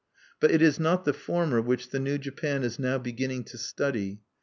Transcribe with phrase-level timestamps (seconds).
[0.39, 4.21] But it is not the former which the New Japan is now beginning to study.